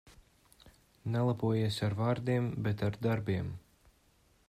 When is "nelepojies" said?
1.15-1.79